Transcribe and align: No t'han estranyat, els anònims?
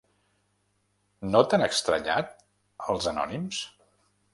No 1.35 1.43
t'han 1.51 1.67
estranyat, 1.67 2.35
els 2.95 3.13
anònims? 3.15 3.63